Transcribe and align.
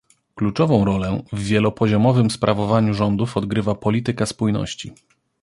Kluczową 0.35 0.85
rolę 0.85 1.23
w 1.33 1.43
wielopoziomowym 1.43 2.31
sprawowaniu 2.31 2.93
rządów 2.93 3.37
odgrywa 3.37 3.75
polityka 3.75 4.25
spójności 4.25 4.93